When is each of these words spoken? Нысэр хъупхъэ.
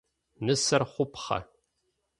Нысэр 0.45 0.83
хъупхъэ. 0.91 1.39